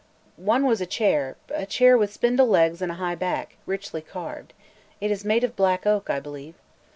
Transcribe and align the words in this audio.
"One 0.37 0.65
was 0.65 0.81
a 0.81 0.87
chair; 0.87 1.35
a 1.53 1.67
chair 1.67 1.95
with 1.95 2.11
spindle 2.11 2.47
legs 2.47 2.81
and 2.81 2.91
a 2.91 2.95
high 2.95 3.13
back, 3.13 3.57
richly 3.67 4.01
carved. 4.01 4.51
It 4.99 5.11
is 5.11 5.23
made 5.23 5.43
of 5.43 5.55
black 5.55 5.85
oak, 5.85 6.09
I 6.09 6.19
believe." 6.19 6.55